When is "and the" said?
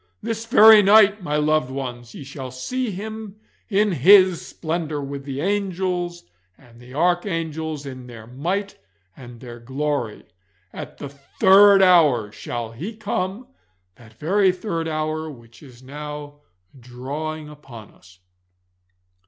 6.57-6.95